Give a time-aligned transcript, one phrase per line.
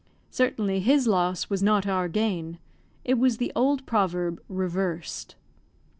[0.31, 2.57] Certainly his loss was not our gain.
[3.05, 5.35] It was the old proverb reversed.